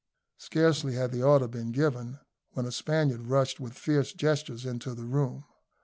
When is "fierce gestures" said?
3.77-4.65